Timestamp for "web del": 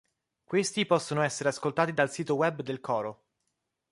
2.33-2.79